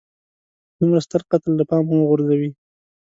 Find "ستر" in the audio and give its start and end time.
1.05-1.21